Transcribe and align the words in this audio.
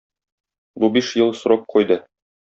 Бу 0.83 0.89
биш 0.95 1.11
ел 1.21 1.29
срок 1.41 1.67
куйды. 1.75 1.99